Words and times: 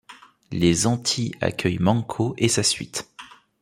Les 0.51 0.87
Anti 0.87 1.31
accueillent 1.41 1.77
Manco 1.77 2.33
et 2.39 2.47
sa 2.49 2.63
suite. 2.63 3.05